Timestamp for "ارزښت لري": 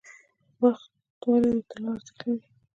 1.97-2.43